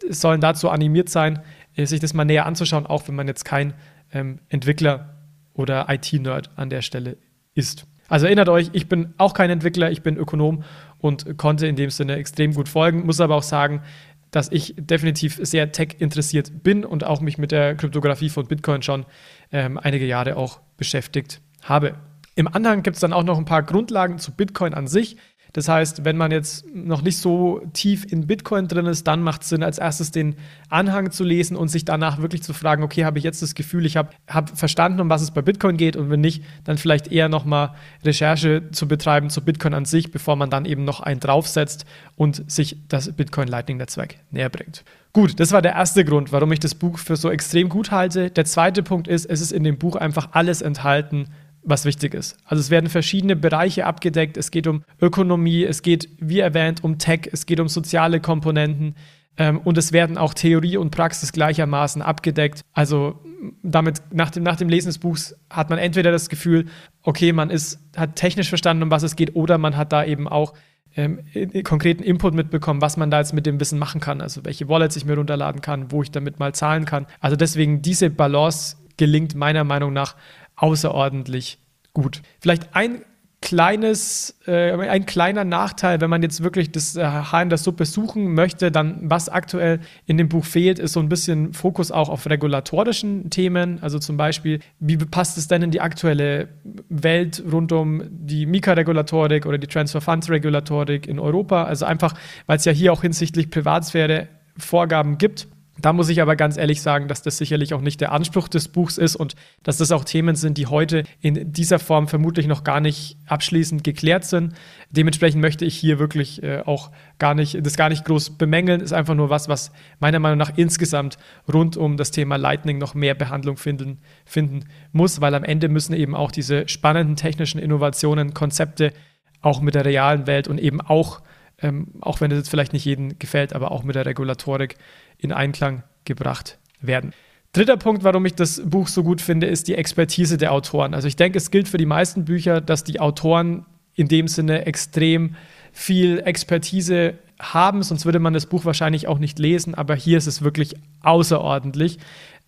sollen 0.09 0.41
dazu 0.41 0.71
animiert 0.71 1.11
sein, 1.11 1.41
sich 1.77 2.01
das 2.01 2.15
mal 2.15 2.25
näher 2.25 2.47
anzuschauen, 2.47 2.87
auch 2.87 3.07
wenn 3.07 3.15
man 3.15 3.29
jetzt 3.29 3.45
kein 3.45 3.75
ähm, 4.13 4.41
Entwickler 4.49 5.17
oder 5.55 5.87
IT-Nerd 5.89 6.51
an 6.57 6.71
der 6.71 6.83
Stelle 6.83 7.17
ist. 7.55 7.87
Also 8.09 8.27
erinnert 8.27 8.49
euch, 8.49 8.71
ich 8.73 8.89
bin 8.89 9.15
auch 9.19 9.35
kein 9.35 9.51
Entwickler, 9.51 9.91
ich 9.91 10.03
bin 10.03 10.17
Ökonom 10.17 10.65
und 10.99 11.39
konnte 11.39 11.67
in 11.67 11.77
dem 11.77 11.91
Sinne 11.91 12.17
extrem 12.17 12.55
gut 12.55 12.69
folgen, 12.69 13.07
muss 13.07 13.21
aber 13.21 13.37
auch 13.37 13.43
sagen, 13.43 13.83
dass 14.31 14.51
ich 14.51 14.75
definitiv 14.77 15.39
sehr 15.43 15.73
tech 15.73 15.97
interessiert 15.99 16.63
bin 16.63 16.85
und 16.85 17.05
auch 17.05 17.21
mich 17.21 17.39
mit 17.39 17.53
der 17.53 17.75
Kryptographie 17.75 18.29
von 18.29 18.47
Bitcoin 18.47 18.83
schon 18.83 19.07
ähm, 19.53 19.79
einige 19.79 20.07
Jahre 20.07 20.37
auch 20.37 20.61
beschäftigt 20.77 21.41
habe. 21.63 21.95
Im 22.35 22.49
Anhang 22.49 22.83
gibt 22.83 22.97
es 22.97 23.01
dann 23.01 23.13
auch 23.13 23.25
noch 23.25 23.39
ein 23.39 23.45
paar 23.45 23.63
Grundlagen 23.63 24.19
zu 24.19 24.33
Bitcoin 24.33 24.75
an 24.75 24.87
sich. 24.87 25.17
Das 25.53 25.69
heißt, 25.69 26.05
wenn 26.05 26.17
man 26.17 26.31
jetzt 26.31 26.65
noch 26.75 27.03
nicht 27.03 27.19
so 27.19 27.61
tief 27.73 28.11
in 28.11 28.27
Bitcoin 28.27 28.69
drin 28.69 28.87
ist, 28.87 29.07
dann 29.07 29.23
macht 29.23 29.43
es 29.43 29.49
Sinn, 29.49 29.63
als 29.63 29.79
erstes 29.79 30.11
den 30.11 30.37
Anhang 30.69 31.11
zu 31.11 31.25
lesen 31.25 31.57
und 31.57 31.69
sich 31.69 31.85
danach 31.85 32.19
wirklich 32.19 32.43
zu 32.43 32.53
fragen, 32.53 32.83
okay, 32.83 33.05
habe 33.05 33.19
ich 33.19 33.25
jetzt 33.25 33.43
das 33.43 33.55
Gefühl, 33.55 33.87
ich 33.87 33.97
habe 33.97 34.11
hab 34.29 34.57
verstanden, 34.57 35.01
um 35.01 35.11
was 35.11 35.23
es 35.23 35.31
bei 35.31 35.43
Bitcoin 35.43 35.77
geht 35.77 35.97
und 35.97 36.11
wenn 36.11 36.21
nicht, 36.21 36.45
dann 36.65 36.79
vielleicht 36.79 37.09
eher 37.09 37.29
nochmal 37.29 37.75
Recherche 38.05 38.71
zu 38.71 38.87
betreiben 38.87 39.31
zu 39.31 39.45
Bitcoin 39.45 39.75
an 39.75 39.85
sich, 39.85 40.11
bevor 40.11 40.37
man 40.37 40.51
dann 40.51 40.65
eben 40.65 40.85
noch 40.85 41.01
einen 41.01 41.21
draufsetzt 41.21 41.85
und 42.17 42.51
sich 42.51 42.77
das 42.89 43.13
Bitcoin 43.13 43.49
Lightning 43.49 43.79
Netzwerk 43.79 44.17
näher 44.31 44.51
bringt. 44.51 44.85
Gut, 45.13 45.41
das 45.41 45.51
war 45.51 45.61
der 45.61 45.73
erste 45.73 46.05
Grund, 46.05 46.31
warum 46.31 46.53
ich 46.53 46.61
das 46.61 46.77
Buch 46.77 46.99
für 46.99 47.17
so 47.17 47.31
extrem 47.31 47.69
gut 47.69 47.91
halte. 47.91 48.31
Der 48.31 48.45
zweite 48.45 48.85
Punkt 48.85 49.09
ist, 49.09 49.27
es 49.27 49.41
ist 49.41 49.51
in 49.51 49.65
dem 49.65 49.77
Buch 49.77 49.97
einfach 49.97 50.29
alles 50.33 50.63
enthalten, 50.63 51.27
was 51.63 51.85
wichtig 51.85 52.15
ist. 52.15 52.37
Also 52.45 52.61
es 52.61 52.71
werden 52.71 52.89
verschiedene 52.89 53.37
Bereiche 53.37 53.87
abgedeckt. 53.87 54.37
Es 54.37 54.51
geht 54.51 54.67
um 54.67 54.85
Ökonomie, 55.01 55.65
es 55.65 55.83
geht, 55.83 56.09
wie 56.19 56.41
erwähnt, 56.41 56.83
um 56.83 56.99
Tech, 56.99 57.29
es 57.33 57.47
geht 57.47 57.61
um 57.61 57.69
soziale 57.69 58.21
Komponenten 58.21 58.95
ähm, 59.37 59.59
und 59.59 59.79
es 59.79 59.93
werden 59.93 60.19
auch 60.19 60.35
Theorie 60.35 60.77
und 60.77 60.91
Praxis 60.91 61.33
gleichermaßen 61.33 62.03
abgedeckt. 62.03 62.63
Also 62.73 63.21
damit 63.63 64.03
nach 64.13 64.31
dem, 64.31 64.43
nach 64.43 64.57
dem 64.57 64.69
Lesen 64.69 64.89
des 64.89 64.99
Buchs 64.99 65.35
hat 65.49 65.71
man 65.71 65.79
entweder 65.79 66.13
das 66.13 66.29
Gefühl, 66.29 66.67
okay, 67.03 67.33
man 67.33 67.51
ist, 67.51 67.79
hat 67.97 68.17
technisch 68.17 68.49
verstanden, 68.49 68.83
um 68.83 68.91
was 68.91 69.03
es 69.03 69.17
geht, 69.17 69.35
oder 69.35 69.59
man 69.59 69.77
hat 69.77 69.93
da 69.93 70.05
eben 70.05 70.29
auch 70.29 70.55
ähm, 70.97 71.21
konkreten 71.65 72.03
Input 72.03 72.35
mitbekommen, 72.35 72.83
was 72.83 72.97
man 72.97 73.11
da 73.11 73.19
jetzt 73.19 73.33
mit 73.33 73.47
dem 73.47 73.61
Wissen 73.61 73.79
machen 73.79 74.01
kann, 74.01 74.21
also 74.21 74.45
welche 74.45 74.69
Wallets 74.69 74.97
ich 74.97 75.05
mir 75.05 75.17
runterladen 75.17 75.61
kann, 75.61 75.93
wo 75.93 76.03
ich 76.03 76.11
damit 76.11 76.39
mal 76.39 76.53
zahlen 76.53 76.85
kann. 76.85 77.07
Also 77.21 77.37
deswegen 77.37 77.81
diese 77.81 78.11
Balance 78.11 78.77
gelingt 78.97 79.35
meiner 79.35 79.65
Meinung 79.65 79.93
nach 79.93 80.17
außerordentlich 80.61 81.59
gut. 81.93 82.23
Vielleicht 82.41 82.75
ein 82.75 83.03
kleines, 83.43 84.39
äh, 84.47 84.73
ein 84.73 85.07
kleiner 85.07 85.45
Nachteil, 85.45 86.03
wenn 86.03 86.11
man 86.11 86.23
jetzt 86.23 86.43
wirklich 86.43 86.73
das 86.73 86.97
äh, 86.97 87.03
Haar 87.03 87.43
in 87.43 87.49
der 87.49 87.57
Suppe 87.57 87.87
suchen 87.87 88.35
möchte, 88.35 88.71
dann 88.71 88.99
was 89.03 89.31
aktuell 89.31 89.81
in 90.05 90.19
dem 90.19 90.29
Buch 90.29 90.45
fehlt, 90.45 90.79
ist 90.79 90.93
so 90.93 91.01
ein 91.01 91.09
bisschen 91.09 91.55
Fokus 91.55 91.91
auch 91.91 92.11
auf 92.11 92.29
regulatorischen 92.29 93.31
Themen. 93.31 93.79
Also 93.81 93.99
zum 93.99 94.19
Beispiel, 94.19 94.61
wie 94.79 94.99
passt 94.99 95.39
es 95.39 95.49
denn 95.49 95.63
in 95.63 95.71
die 95.71 95.81
aktuelle 95.81 96.49
Welt 96.91 97.43
rund 97.51 97.73
um 97.73 98.03
die 98.11 98.45
Mika-Regulatorik 98.45 99.47
oder 99.47 99.57
die 99.57 99.67
Transfer 99.67 100.03
Funds-Regulatorik 100.03 101.07
in 101.07 101.19
Europa? 101.19 101.65
Also 101.65 101.87
einfach, 101.87 102.15
weil 102.47 102.59
es 102.59 102.67
ja 102.67 102.73
hier 102.73 102.93
auch 102.93 103.01
hinsichtlich 103.01 103.51
Privatsphäre 103.51 104.29
Vorgaben 104.59 105.17
gibt 105.17 105.49
da 105.81 105.93
muss 105.93 106.09
ich 106.09 106.21
aber 106.21 106.37
ganz 106.37 106.57
ehrlich 106.57 106.83
sagen, 106.83 107.09
dass 107.09 107.23
das 107.23 107.39
sicherlich 107.39 107.75
auch 107.75 107.81
nicht 107.81 108.01
der 108.01 108.13
Anspruch 108.13 108.49
des 108.49 108.69
Buchs 108.69 108.99
ist 108.99 109.17
und 109.17 109.35
dass 109.63 109.79
das 109.79 109.93
auch 109.93 110.05
Themen 110.05 110.37
sind, 110.37 110.59
die 110.59 110.67
heute 110.67 111.05
in 111.21 111.53
dieser 111.53 111.79
Form 111.79 112.09
vermutlich 112.09 112.47
noch 112.47 112.65
gar 112.65 112.81
nicht 112.81 113.17
abschließend 113.27 113.85
geklärt 113.85 114.25
sind. 114.25 114.55
Dementsprechend 114.91 115.41
möchte 115.41 115.65
ich 115.65 115.77
hier 115.77 115.99
wirklich 115.99 116.43
äh, 116.43 116.63
auch 116.67 116.91
gar 117.19 117.35
nicht, 117.35 117.65
das 117.65 117.77
gar 117.77 117.89
nicht 117.89 118.05
groß 118.05 118.39
bemängeln. 118.39 118.81
Ist 118.81 118.93
einfach 118.93 119.15
nur 119.15 119.31
was, 119.31 119.49
was 119.49 119.73
meiner 119.99 120.19
Meinung 120.19 120.39
nach 120.39 120.57
insgesamt 120.57 121.19
rund 121.53 121.77
um 121.77 121.97
das 121.97 122.11
Thema 122.11 122.37
Lightning 122.37 122.79
noch 122.79 122.95
mehr 122.95 123.15
Behandlung 123.15 123.57
finden, 123.57 123.99
finden 124.25 124.65
muss, 124.93 125.21
weil 125.21 125.35
am 125.35 125.45
Ende 125.45 125.69
müssen 125.69 125.95
eben 125.95 126.15
auch 126.15 126.31
diese 126.31 126.69
spannenden 126.69 127.17
technischen 127.17 127.59
Innovationen, 127.61 128.35
Konzepte 128.35 128.93
auch 129.41 129.61
mit 129.61 129.75
der 129.75 129.85
realen 129.85 130.27
Welt 130.27 130.49
und 130.49 130.59
eben 130.59 130.81
auch 130.81 131.21
ähm, 131.63 131.89
auch 132.01 132.21
wenn 132.21 132.31
es 132.31 132.39
jetzt 132.39 132.49
vielleicht 132.49 132.73
nicht 132.73 132.85
jedem 132.85 133.19
gefällt, 133.19 133.53
aber 133.53 133.71
auch 133.71 133.83
mit 133.83 133.95
der 133.95 134.07
Regulatorik 134.07 134.77
in 135.21 135.33
Einklang 135.33 135.83
gebracht 136.05 136.59
werden. 136.81 137.13
Dritter 137.53 137.77
Punkt, 137.77 138.05
warum 138.05 138.25
ich 138.27 138.35
das 138.35 138.63
Buch 138.65 138.87
so 138.87 139.03
gut 139.03 139.21
finde, 139.21 139.47
ist 139.49 139.67
die 139.67 139.75
Expertise 139.75 140.37
der 140.37 140.53
Autoren. 140.53 140.95
Also 140.95 141.09
ich 141.09 141.17
denke, 141.17 141.39
es 141.39 141.51
gilt 141.51 141.69
für 141.69 141.79
die 141.79 141.87
meisten 141.87 142.25
Bücher, 142.25 142.61
dass 142.61 142.85
die 142.85 143.01
Autoren 143.01 143.67
in 143.95 144.07
dem 144.07 144.29
Sinne 144.29 144.67
extrem 144.67 145.35
viel 145.73 146.21
Expertise 146.21 147.19
haben, 147.41 147.83
sonst 147.83 148.05
würde 148.05 148.19
man 148.19 148.35
das 148.35 148.47
Buch 148.47 148.65
wahrscheinlich 148.65 149.09
auch 149.09 149.19
nicht 149.19 149.39
lesen, 149.39 149.75
aber 149.75 149.95
hier 149.95 150.19
ist 150.19 150.27
es 150.27 150.43
wirklich 150.43 150.77
außerordentlich. 151.03 151.99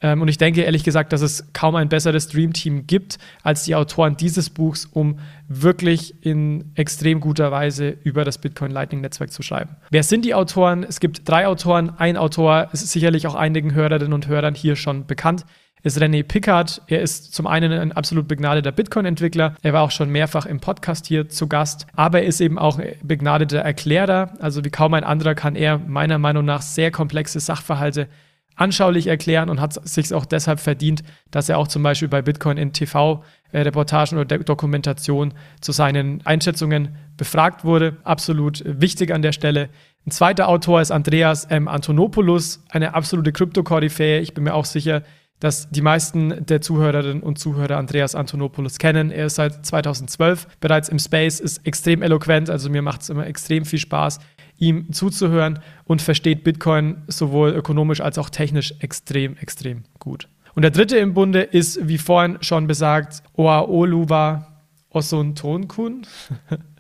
Ähm, 0.03 0.21
und 0.21 0.29
ich 0.29 0.37
denke 0.37 0.63
ehrlich 0.63 0.85
gesagt, 0.85 1.13
dass 1.13 1.23
es 1.23 1.53
kaum 1.53 1.77
ein 1.77 1.89
besseres 1.89 2.29
Dreamteam 2.29 2.87
gibt 2.87 3.19
als 3.43 3.65
die 3.65 3.75
Autoren 3.75 4.17
dieses 4.17 4.51
Buchs, 4.51 4.85
um 4.85 5.21
wirklich 5.49 6.25
in 6.25 6.73
extrem 6.75 7.21
guter 7.21 7.51
Weise 7.51 7.97
über 8.03 8.25
das 8.25 8.39
Bitcoin 8.39 8.71
Lightning 8.71 9.01
Netzwerk 9.01 9.33
zu 9.33 9.43
schreiben. 9.43 9.77
Wer 9.91 10.03
sind 10.03 10.25
die 10.25 10.35
Autoren? 10.35 10.85
Es 10.85 11.01
gibt 11.01 11.29
drei 11.29 11.47
Autoren. 11.47 11.91
Ein 11.97 12.17
Autor 12.17 12.69
ist 12.73 12.87
sicherlich 12.91 13.27
auch 13.27 13.35
einigen 13.35 13.75
Hörerinnen 13.75 14.13
und 14.13 14.27
Hörern 14.27 14.55
hier 14.55 14.77
schon 14.77 15.07
bekannt 15.07 15.47
ist 15.83 16.01
René 16.01 16.23
Pickard. 16.23 16.83
Er 16.87 17.03
ist 17.03 17.35
zum 17.35 17.47
einen 17.47 17.73
ein 17.73 17.93
absolut 17.93 18.29
begnadeter 18.29 18.73
Bitcoin-Entwickler. 18.73 19.57
Er 19.63 19.73
war 19.73 19.83
auch 19.83 19.91
schon 19.91 20.11
mehrfach 20.11 20.47
im 20.47 20.61
Podcast 20.61 21.07
hier 21.07 21.29
zu 21.29 21.49
Gast. 21.49 21.87
Aber 21.95 22.23
er 22.23 22.27
ist 22.27 22.41
eben 22.41 22.59
auch 22.59 22.81
begnadeter 23.03 23.59
Erklärer. 23.59 24.35
Also 24.39 24.65
wie 24.65 24.71
kaum 24.71 24.95
ein 24.95 25.05
anderer 25.05 25.35
kann 25.35 25.57
er 25.57 25.79
meiner 25.79 26.19
Meinung 26.19 26.45
nach 26.45 26.63
sehr 26.63 26.91
komplexe 26.91 27.41
Sachverhalte 27.41 28.09
anschaulich 28.57 29.07
erklären 29.07 29.51
und 29.51 29.61
hat 29.61 29.87
sich 29.87 30.13
auch 30.15 30.25
deshalb 30.25 30.61
verdient, 30.61 31.03
dass 31.31 31.49
er 31.49 31.59
auch 31.59 31.69
zum 31.69 31.83
Beispiel 31.83 32.09
bei 32.09 32.23
Bitcoin 32.23 32.57
in 32.57 32.73
TV-Reportagen 32.73 34.19
oder 34.19 34.39
Dokumentation 34.39 35.35
zu 35.61 35.73
seinen 35.73 36.25
Einschätzungen 36.25 36.97
befragt 37.17 37.65
wurde. 37.65 37.97
Absolut 38.05 38.63
wichtig 38.65 39.13
an 39.13 39.23
der 39.23 39.33
Stelle. 39.33 39.69
Ein 40.07 40.11
zweiter 40.11 40.49
Autor 40.49 40.81
ist 40.81 40.91
Andreas 40.91 41.45
M. 41.45 41.69
Antonopoulos, 41.69 42.65
eine 42.69 42.95
absolute 42.95 43.33
Krypto-Koryphäe. 43.33 44.21
Ich 44.21 44.35
bin 44.35 44.45
mir 44.45 44.55
auch 44.55 44.65
sicher, 44.65 45.03
dass 45.43 45.69
die 45.71 45.83
meisten 45.83 46.47
der 46.47 46.61
Zuhörerinnen 46.61 47.23
und 47.23 47.39
Zuhörer 47.39 47.77
Andreas 47.77 48.15
Antonopoulos 48.15 48.79
kennen. 48.79 49.11
Er 49.11 49.27
ist 49.27 49.35
seit 49.35 49.67
2012 49.67 50.47
bereits 50.61 50.89
im 50.89 51.01
Space, 51.01 51.41
ist 51.41 51.67
extrem 51.67 52.03
eloquent, 52.03 52.49
also 52.49 52.71
mir 52.71 52.83
macht 52.83 53.03
es 53.03 53.11
immer 53.11 53.27
extrem 53.27 53.65
viel 53.65 53.81
Spaß, 53.81 54.21
ihm 54.63 54.93
zuzuhören 54.93 55.59
und 55.85 56.01
versteht 56.01 56.45
Bitcoin 56.45 57.03
sowohl 57.09 57.51
ökonomisch 57.51 58.01
als 58.01 58.17
auch 58.17 58.31
technisch 58.31 58.75
extrem, 58.79 59.37
extrem 59.37 59.83
gut. 59.99 60.29
Und 60.55 60.63
der 60.63 60.71
dritte 60.71 60.99
im 60.99 61.15
Bunde 61.15 61.43
ist, 61.43 61.89
wie 61.89 61.99
vorhin 61.99 62.39
schon 62.43 62.69
besagt, 62.69 63.25
Oaoluwa 63.35 64.47
Osuntonkun. 64.91 66.07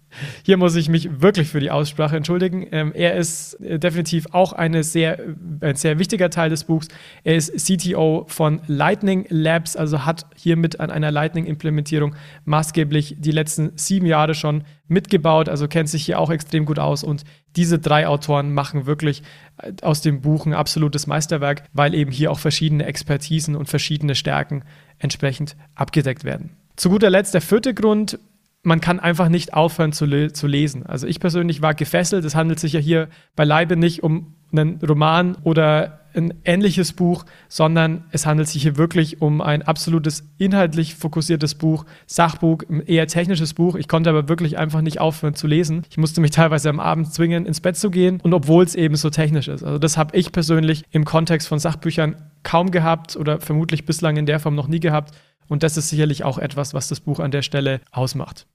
Hier 0.44 0.56
muss 0.56 0.76
ich 0.76 0.88
mich 0.88 1.20
wirklich 1.20 1.48
für 1.48 1.60
die 1.60 1.70
Aussprache 1.70 2.16
entschuldigen. 2.16 2.66
Ähm, 2.70 2.92
er 2.94 3.14
ist 3.16 3.54
äh, 3.54 3.78
definitiv 3.78 4.26
auch 4.32 4.52
eine 4.52 4.82
sehr, 4.82 5.18
ein 5.60 5.76
sehr 5.76 5.98
wichtiger 5.98 6.30
Teil 6.30 6.50
des 6.50 6.64
Buchs. 6.64 6.88
Er 7.24 7.36
ist 7.36 7.52
CTO 7.56 8.24
von 8.28 8.60
Lightning 8.66 9.26
Labs, 9.28 9.76
also 9.76 10.04
hat 10.04 10.26
hiermit 10.36 10.80
an 10.80 10.90
einer 10.90 11.10
Lightning-Implementierung 11.10 12.14
maßgeblich 12.44 13.16
die 13.18 13.30
letzten 13.30 13.72
sieben 13.76 14.06
Jahre 14.06 14.34
schon 14.34 14.64
mitgebaut, 14.88 15.48
also 15.48 15.68
kennt 15.68 15.88
sich 15.88 16.04
hier 16.04 16.18
auch 16.18 16.30
extrem 16.30 16.64
gut 16.64 16.78
aus. 16.78 17.02
Und 17.02 17.24
diese 17.56 17.78
drei 17.78 18.06
Autoren 18.06 18.52
machen 18.52 18.86
wirklich 18.86 19.22
äh, 19.58 19.72
aus 19.82 20.00
dem 20.02 20.20
Buch 20.20 20.46
ein 20.46 20.54
absolutes 20.54 21.06
Meisterwerk, 21.06 21.64
weil 21.72 21.94
eben 21.94 22.10
hier 22.10 22.30
auch 22.30 22.38
verschiedene 22.38 22.84
Expertisen 22.86 23.56
und 23.56 23.68
verschiedene 23.68 24.14
Stärken 24.14 24.64
entsprechend 24.98 25.56
abgedeckt 25.74 26.24
werden. 26.24 26.50
Zu 26.76 26.90
guter 26.90 27.10
Letzt 27.10 27.34
der 27.34 27.42
vierte 27.42 27.74
Grund, 27.74 28.18
man 28.62 28.80
kann 28.80 29.00
einfach 29.00 29.28
nicht 29.28 29.54
aufhören 29.54 29.92
zu, 29.92 30.06
le 30.06 30.32
zu 30.32 30.46
lesen. 30.46 30.86
Also 30.86 31.06
ich 31.06 31.20
persönlich 31.20 31.62
war 31.62 31.74
gefesselt. 31.74 32.24
Es 32.24 32.34
handelt 32.34 32.60
sich 32.60 32.72
ja 32.72 32.80
hier 32.80 33.08
beileibe 33.34 33.76
nicht 33.76 34.02
um 34.02 34.34
einen 34.52 34.78
Roman 34.86 35.36
oder 35.42 36.00
ein 36.14 36.34
ähnliches 36.44 36.92
Buch, 36.92 37.24
sondern 37.48 38.04
es 38.10 38.26
handelt 38.26 38.48
sich 38.48 38.62
hier 38.62 38.76
wirklich 38.76 39.22
um 39.22 39.40
ein 39.40 39.62
absolutes 39.62 40.28
inhaltlich 40.38 40.94
fokussiertes 40.94 41.54
Buch, 41.54 41.86
Sachbuch, 42.06 42.62
ein 42.68 42.80
eher 42.80 43.06
technisches 43.06 43.54
Buch. 43.54 43.76
Ich 43.76 43.88
konnte 43.88 44.10
aber 44.10 44.28
wirklich 44.28 44.58
einfach 44.58 44.82
nicht 44.82 45.00
aufhören 45.00 45.34
zu 45.34 45.46
lesen. 45.46 45.84
Ich 45.90 45.96
musste 45.96 46.20
mich 46.20 46.30
teilweise 46.30 46.68
am 46.68 46.80
Abend 46.80 47.12
zwingen, 47.12 47.46
ins 47.46 47.60
Bett 47.60 47.76
zu 47.76 47.90
gehen 47.90 48.20
und 48.20 48.34
obwohl 48.34 48.64
es 48.64 48.74
eben 48.74 48.96
so 48.96 49.10
technisch 49.10 49.48
ist. 49.48 49.62
Also 49.62 49.78
das 49.78 49.96
habe 49.96 50.16
ich 50.16 50.32
persönlich 50.32 50.84
im 50.90 51.04
Kontext 51.04 51.48
von 51.48 51.58
Sachbüchern 51.58 52.16
kaum 52.42 52.70
gehabt 52.70 53.16
oder 53.16 53.40
vermutlich 53.40 53.86
bislang 53.86 54.16
in 54.16 54.26
der 54.26 54.38
Form 54.38 54.54
noch 54.54 54.68
nie 54.68 54.80
gehabt. 54.80 55.14
Und 55.48 55.62
das 55.62 55.76
ist 55.76 55.88
sicherlich 55.88 56.24
auch 56.24 56.38
etwas, 56.38 56.74
was 56.74 56.88
das 56.88 57.00
Buch 57.00 57.20
an 57.20 57.30
der 57.30 57.42
Stelle 57.42 57.80
ausmacht. 57.90 58.46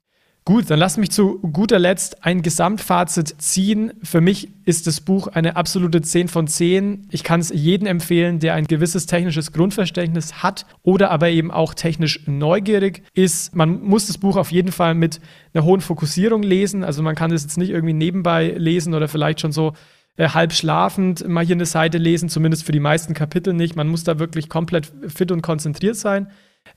Gut, 0.48 0.70
dann 0.70 0.80
lass 0.80 0.96
mich 0.96 1.12
zu 1.12 1.39
guter 1.39 1.77
Letzt 1.77 2.24
ein 2.24 2.42
Gesamtfazit 2.42 3.36
ziehen. 3.42 3.92
Für 4.01 4.22
mich 4.22 4.48
ist 4.63 4.88
das 4.88 5.01
Buch 5.01 5.27
eine 5.27 5.58
absolute 5.58 6.01
10 6.01 6.30
von 6.30 6.48
10. 6.48 7.10
Ich 7.12 7.25
kann 7.25 7.42
es 7.42 7.50
jedem 7.50 7.86
empfehlen, 7.86 8.39
der 8.39 8.54
ein 8.54 8.66
gewisses 8.66 9.08
technisches 9.08 9.51
Grundverständnis 9.51 10.42
hat 10.42 10.66
oder 10.84 11.12
aber 11.12 11.27
eben 11.27 11.51
auch 11.51 11.74
technisch 11.74 12.25
neugierig 12.27 13.04
ist. 13.13 13.58
Man 13.58 13.84
muss 13.84 14.08
das 14.08 14.20
Buch 14.20 14.38
auf 14.38 14.54
jeden 14.54 14.72
Fall 14.72 14.96
mit 14.96 15.20
einer 15.54 15.66
hohen 15.66 15.82
Fokussierung 15.82 16.44
lesen. 16.44 16.86
Also 16.86 17.04
man 17.04 17.16
kann 17.16 17.30
es 17.34 17.44
jetzt 17.44 17.58
nicht 17.58 17.72
irgendwie 17.72 17.94
nebenbei 17.94 18.56
lesen 18.56 18.94
oder 18.94 19.10
vielleicht 19.10 19.42
schon 19.42 19.51
so 19.51 19.74
äh, 20.16 20.30
halb 20.30 20.54
schlafend 20.54 21.27
mal 21.27 21.46
hier 21.46 21.58
eine 21.58 21.66
Seite 21.66 21.98
lesen, 21.98 22.30
zumindest 22.30 22.66
für 22.66 22.72
die 22.72 22.80
meisten 22.80 23.13
Kapitel 23.13 23.54
nicht. 23.54 23.75
Man 23.75 23.89
muss 23.89 24.06
da 24.06 24.18
wirklich 24.18 24.48
komplett 24.48 24.94
fit 25.10 25.30
und 25.30 25.42
konzentriert 25.42 25.98
sein. 25.98 26.27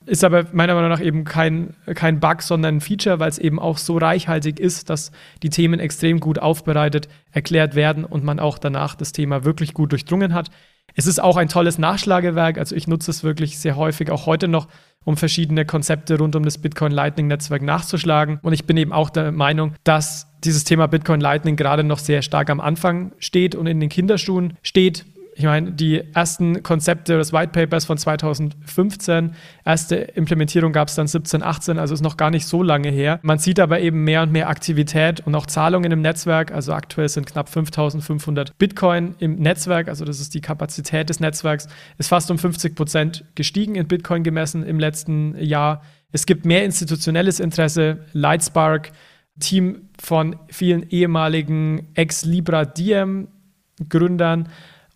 Ist 0.06 0.24
aber 0.24 0.46
meiner 0.52 0.74
Meinung 0.74 0.90
nach 0.90 1.00
eben 1.00 1.24
kein, 1.24 1.74
kein 1.94 2.20
Bug, 2.20 2.42
sondern 2.42 2.76
ein 2.76 2.80
Feature, 2.80 3.20
weil 3.20 3.28
es 3.28 3.38
eben 3.38 3.58
auch 3.58 3.78
so 3.78 3.98
reichhaltig 3.98 4.58
ist, 4.58 4.90
dass 4.90 5.12
die 5.42 5.50
Themen 5.50 5.80
extrem 5.80 6.20
gut 6.20 6.38
aufbereitet 6.38 7.08
erklärt 7.32 7.74
werden 7.74 8.04
und 8.04 8.24
man 8.24 8.40
auch 8.40 8.58
danach 8.58 8.94
das 8.94 9.12
Thema 9.12 9.44
wirklich 9.44 9.74
gut 9.74 9.92
durchdrungen 9.92 10.34
hat. 10.34 10.50
Es 10.94 11.06
ist 11.06 11.22
auch 11.22 11.36
ein 11.36 11.48
tolles 11.48 11.78
Nachschlagewerk, 11.78 12.58
also 12.58 12.74
ich 12.74 12.88
nutze 12.88 13.10
es 13.10 13.22
wirklich 13.22 13.58
sehr 13.58 13.76
häufig, 13.76 14.10
auch 14.10 14.26
heute 14.26 14.48
noch, 14.48 14.68
um 15.04 15.16
verschiedene 15.16 15.64
Konzepte 15.64 16.18
rund 16.18 16.36
um 16.36 16.44
das 16.44 16.58
Bitcoin 16.58 16.92
Lightning 16.92 17.26
Netzwerk 17.26 17.62
nachzuschlagen. 17.62 18.38
Und 18.42 18.52
ich 18.52 18.66
bin 18.66 18.76
eben 18.76 18.92
auch 18.92 19.08
der 19.08 19.32
Meinung, 19.32 19.74
dass 19.84 20.26
dieses 20.44 20.64
Thema 20.64 20.88
Bitcoin 20.88 21.20
Lightning 21.20 21.56
gerade 21.56 21.84
noch 21.84 21.98
sehr 21.98 22.22
stark 22.22 22.50
am 22.50 22.60
Anfang 22.60 23.12
steht 23.18 23.54
und 23.54 23.66
in 23.66 23.80
den 23.80 23.88
Kinderschuhen 23.88 24.58
steht. 24.62 25.06
Ich 25.40 25.46
meine, 25.46 25.72
die 25.72 26.02
ersten 26.12 26.62
Konzepte 26.62 27.16
des 27.16 27.32
White 27.32 27.52
Papers 27.52 27.86
von 27.86 27.96
2015, 27.96 29.32
erste 29.64 29.96
Implementierung 29.96 30.70
gab 30.70 30.88
es 30.88 30.96
dann 30.96 31.06
17, 31.06 31.42
18, 31.42 31.78
also 31.78 31.94
ist 31.94 32.02
noch 32.02 32.18
gar 32.18 32.30
nicht 32.30 32.46
so 32.46 32.62
lange 32.62 32.90
her. 32.90 33.20
Man 33.22 33.38
sieht 33.38 33.58
aber 33.58 33.80
eben 33.80 34.04
mehr 34.04 34.20
und 34.20 34.32
mehr 34.32 34.50
Aktivität 34.50 35.20
und 35.20 35.34
auch 35.34 35.46
Zahlungen 35.46 35.92
im 35.92 36.02
Netzwerk. 36.02 36.52
Also 36.52 36.74
aktuell 36.74 37.08
sind 37.08 37.26
knapp 37.26 37.48
5500 37.48 38.58
Bitcoin 38.58 39.14
im 39.18 39.36
Netzwerk, 39.36 39.88
also 39.88 40.04
das 40.04 40.20
ist 40.20 40.34
die 40.34 40.42
Kapazität 40.42 41.08
des 41.08 41.20
Netzwerks, 41.20 41.68
ist 41.96 42.08
fast 42.08 42.30
um 42.30 42.36
50 42.36 42.74
Prozent 42.74 43.24
gestiegen 43.34 43.76
in 43.76 43.88
Bitcoin 43.88 44.22
gemessen 44.22 44.62
im 44.62 44.78
letzten 44.78 45.42
Jahr. 45.42 45.80
Es 46.12 46.26
gibt 46.26 46.44
mehr 46.44 46.66
institutionelles 46.66 47.40
Interesse. 47.40 48.04
Lightspark, 48.12 48.92
Team 49.38 49.88
von 49.98 50.36
vielen 50.48 50.86
ehemaligen 50.90 51.88
Ex-Libra-Diem-Gründern, 51.94 54.48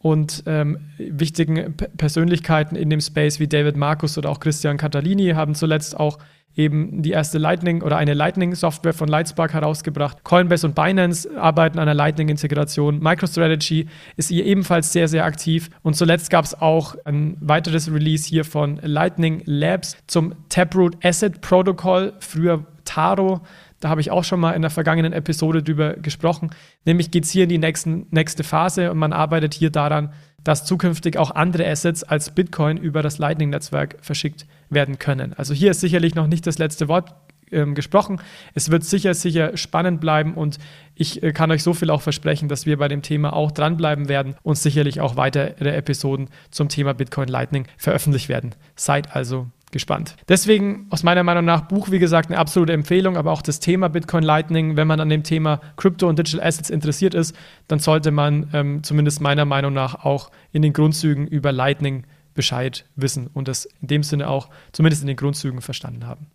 und 0.04 0.42
ähm, 0.44 0.90
wichtigen 0.98 1.78
P 1.78 1.88
Persönlichkeiten 1.96 2.76
in 2.76 2.90
dem 2.90 3.00
Space 3.00 3.40
wie 3.40 3.48
David 3.48 3.78
Markus 3.78 4.18
oder 4.18 4.28
auch 4.28 4.38
Christian 4.38 4.76
Catalini 4.76 5.30
haben 5.30 5.54
zuletzt 5.54 5.98
auch 5.98 6.18
eben 6.54 7.00
die 7.00 7.12
erste 7.12 7.38
Lightning 7.38 7.80
oder 7.80 7.96
eine 7.96 8.12
Lightning-Software 8.12 8.92
von 8.92 9.08
Lightspark 9.08 9.54
herausgebracht. 9.54 10.22
Coinbase 10.22 10.66
und 10.66 10.74
Binance 10.74 11.26
arbeiten 11.38 11.78
an 11.78 11.84
einer 11.84 11.94
Lightning-Integration. 11.94 13.00
MicroStrategy 13.00 13.88
ist 14.18 14.28
hier 14.28 14.44
ebenfalls 14.44 14.92
sehr, 14.92 15.08
sehr 15.08 15.24
aktiv. 15.24 15.70
Und 15.80 15.96
zuletzt 15.96 16.28
gab 16.28 16.44
es 16.44 16.52
auch 16.52 16.96
ein 17.06 17.38
weiteres 17.40 17.90
Release 17.90 18.28
hier 18.28 18.44
von 18.44 18.78
Lightning 18.82 19.40
Labs 19.46 19.96
zum 20.06 20.34
Taproot 20.50 21.02
Asset 21.02 21.40
Protocol, 21.40 22.12
früher 22.20 22.66
Taro. 22.84 23.40
Da 23.84 23.90
habe 23.90 24.00
ich 24.00 24.10
auch 24.10 24.24
schon 24.24 24.40
mal 24.40 24.52
in 24.52 24.62
der 24.62 24.70
vergangenen 24.70 25.12
Episode 25.12 25.62
drüber 25.62 25.92
gesprochen. 25.92 26.48
Nämlich 26.86 27.10
geht 27.10 27.24
es 27.24 27.30
hier 27.30 27.42
in 27.42 27.50
die 27.50 27.58
nächsten, 27.58 28.06
nächste 28.10 28.42
Phase 28.42 28.90
und 28.90 28.96
man 28.96 29.12
arbeitet 29.12 29.52
hier 29.52 29.68
daran, 29.68 30.14
dass 30.42 30.64
zukünftig 30.64 31.18
auch 31.18 31.32
andere 31.32 31.68
Assets 31.68 32.02
als 32.02 32.34
Bitcoin 32.34 32.78
über 32.78 33.02
das 33.02 33.18
Lightning-Netzwerk 33.18 33.98
verschickt 34.00 34.46
werden 34.70 34.98
können. 34.98 35.34
Also 35.34 35.52
hier 35.52 35.72
ist 35.72 35.80
sicherlich 35.80 36.14
noch 36.14 36.28
nicht 36.28 36.46
das 36.46 36.56
letzte 36.56 36.88
Wort 36.88 37.14
ähm, 37.52 37.74
gesprochen. 37.74 38.22
Es 38.54 38.70
wird 38.70 38.84
sicher, 38.84 39.12
sicher 39.12 39.54
spannend 39.58 40.00
bleiben 40.00 40.32
und 40.32 40.58
ich 40.94 41.22
äh, 41.22 41.32
kann 41.32 41.50
euch 41.50 41.62
so 41.62 41.74
viel 41.74 41.90
auch 41.90 42.00
versprechen, 42.00 42.48
dass 42.48 42.64
wir 42.64 42.78
bei 42.78 42.88
dem 42.88 43.02
Thema 43.02 43.34
auch 43.34 43.52
dranbleiben 43.52 44.08
werden 44.08 44.34
und 44.42 44.56
sicherlich 44.56 45.02
auch 45.02 45.16
weitere 45.16 45.76
Episoden 45.76 46.30
zum 46.50 46.70
Thema 46.70 46.94
Bitcoin 46.94 47.28
Lightning 47.28 47.66
veröffentlicht 47.76 48.30
werden. 48.30 48.54
Seid 48.76 49.14
also 49.14 49.48
gespannt. 49.74 50.16
Deswegen 50.28 50.86
aus 50.88 51.02
meiner 51.02 51.24
Meinung 51.24 51.44
nach 51.44 51.62
Buch, 51.62 51.90
wie 51.90 51.98
gesagt, 51.98 52.30
eine 52.30 52.38
absolute 52.38 52.72
Empfehlung, 52.72 53.18
aber 53.18 53.32
auch 53.32 53.42
das 53.42 53.58
Thema 53.60 53.88
Bitcoin 53.88 54.22
Lightning, 54.22 54.76
wenn 54.76 54.86
man 54.86 55.00
an 55.00 55.10
dem 55.10 55.24
Thema 55.24 55.60
Crypto 55.76 56.08
und 56.08 56.16
Digital 56.18 56.46
Assets 56.46 56.70
interessiert 56.70 57.12
ist, 57.12 57.36
dann 57.68 57.80
sollte 57.80 58.12
man 58.12 58.48
ähm, 58.54 58.82
zumindest 58.84 59.20
meiner 59.20 59.44
Meinung 59.44 59.74
nach 59.74 60.04
auch 60.04 60.30
in 60.52 60.62
den 60.62 60.72
Grundzügen 60.72 61.26
über 61.26 61.52
Lightning 61.52 62.06
Bescheid 62.34 62.86
wissen 62.94 63.28
und 63.34 63.48
das 63.48 63.66
in 63.82 63.88
dem 63.88 64.02
Sinne 64.04 64.28
auch 64.28 64.48
zumindest 64.72 65.02
in 65.02 65.08
den 65.08 65.16
Grundzügen 65.16 65.60
verstanden 65.60 66.06
haben. 66.06 66.26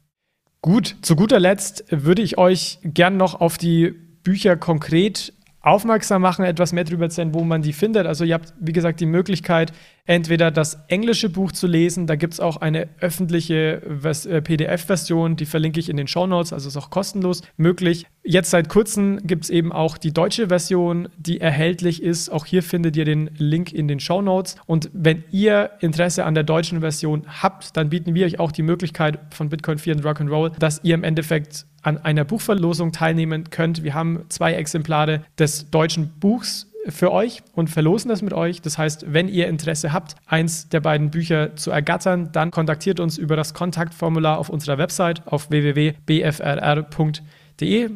Gut, 0.62 0.98
zu 1.02 1.16
guter 1.16 1.40
Letzt 1.40 1.86
würde 1.90 2.22
ich 2.22 2.38
euch 2.38 2.80
gern 2.84 3.16
noch 3.16 3.40
auf 3.40 3.58
die 3.58 3.96
Bücher 4.24 4.58
konkret 4.58 5.34
aufmerksam 5.62 6.22
machen, 6.22 6.46
etwas 6.46 6.72
mehr 6.72 6.86
darüber 6.86 7.06
erzählen, 7.06 7.34
wo 7.34 7.44
man 7.44 7.62
die 7.62 7.74
findet. 7.74 8.08
Also 8.08 8.24
ihr 8.24 8.36
habt, 8.36 8.54
wie 8.60 8.72
gesagt, 8.72 9.00
die 9.00 9.06
Möglichkeit, 9.06 9.74
entweder 10.06 10.52
das 10.52 10.80
englische 10.88 11.30
Buch 11.30 11.52
zu 11.52 11.68
lesen, 11.68 12.08
da 12.08 12.16
gibt 12.16 12.34
es 12.34 12.40
auch 12.40 12.58
eine 12.58 12.88
öffentliche 13.00 13.82
äh, 13.84 14.42
PDF-Version, 14.42 15.36
die 15.36 15.46
verlinke 15.46 15.80
ich 15.80 15.90
in 15.90 15.98
den 15.98 16.08
Show 16.08 16.28
Notes, 16.28 16.54
also 16.54 16.70
ist 16.70 16.78
auch 16.78 16.90
kostenlos 16.90 17.42
möglich. 17.58 18.06
Jetzt 18.24 18.52
seit 18.52 18.70
kurzem 18.70 19.20
gibt 19.24 19.46
es 19.46 19.50
eben 19.50 19.72
auch 19.72 19.98
die 19.98 20.14
deutsche 20.14 20.48
Version, 20.48 21.10
die 21.18 21.42
erhältlich 21.42 22.02
ist. 22.02 22.30
Auch 22.30 22.46
hier 22.46 22.64
findet 22.64 22.96
ihr 22.96 23.06
den 23.06 23.30
Link 23.38 23.74
in 23.74 23.88
den 23.88 24.00
Show 24.00 24.22
Notes. 24.22 24.56
Und 24.66 24.90
wenn 24.94 25.24
ihr 25.32 25.72
Interesse 25.80 26.26
an 26.26 26.36
der 26.36 26.44
deutschen 26.44 26.80
Version 26.80 27.26
habt, 27.28 27.76
dann 27.76 27.90
bieten 27.90 28.16
wir 28.16 28.26
euch 28.26 28.40
auch 28.40 28.52
die 28.52 28.62
Möglichkeit 28.64 29.20
von 29.32 29.50
Bitcoin 29.50 29.78
4 29.78 29.96
und 29.96 30.06
Rock'n'Roll, 30.06 30.58
dass 30.58 30.80
ihr 30.84 30.96
im 30.96 31.04
Endeffekt 31.04 31.66
an 31.82 31.98
einer 31.98 32.24
Buchverlosung 32.24 32.92
teilnehmen 32.92 33.50
könnt. 33.50 33.84
Wir 33.84 33.94
haben 33.94 34.26
zwei 34.30 34.54
Exemplare 34.54 35.22
des 35.38 35.70
deutschen 35.70 36.10
Buchs 36.20 36.70
für 36.88 37.12
euch 37.12 37.42
und 37.54 37.70
verlosen 37.70 38.10
das 38.10 38.22
mit 38.22 38.34
euch. 38.34 38.62
Das 38.62 38.78
heißt, 38.78 39.12
wenn 39.12 39.28
ihr 39.28 39.48
Interesse 39.48 39.92
habt, 39.94 40.16
eins 40.26 40.70
der 40.70 40.80
beiden 40.80 41.12
Bücher 41.12 41.56
zu 41.56 41.72
ergattern, 41.72 42.30
dann 42.32 42.52
kontaktiert 42.52 43.00
uns 43.00 43.18
über 43.18 43.36
das 43.36 43.54
Kontaktformular 43.54 44.38
auf 44.38 44.50
unserer 44.50 44.78
Website 44.78 45.28
auf 45.28 45.50
www.bfrr.de. 45.50 47.20